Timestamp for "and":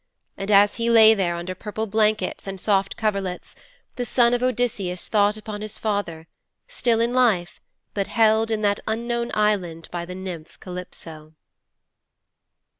0.35-0.49, 2.47-2.59